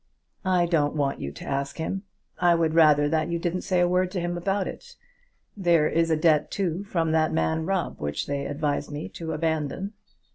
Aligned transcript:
"I 0.49 0.65
don't 0.65 0.95
want 0.95 1.19
you 1.19 1.31
to 1.31 1.45
ask 1.45 1.77
him. 1.77 2.01
I 2.39 2.55
would 2.55 2.73
rather 2.73 3.07
that 3.09 3.29
you 3.29 3.37
didn't 3.37 3.61
say 3.61 3.81
a 3.81 3.87
word 3.87 4.09
to 4.13 4.19
him 4.19 4.35
about 4.35 4.67
it. 4.67 4.95
There 5.55 5.87
is 5.87 6.09
a 6.09 6.17
debt 6.17 6.49
too 6.49 6.83
from 6.85 7.11
that 7.11 7.31
man 7.31 7.67
Rubb 7.67 7.99
which 7.99 8.25
they 8.25 8.47
advise 8.47 8.89
me 8.89 9.09
to 9.09 9.31
abandon." 9.31 9.93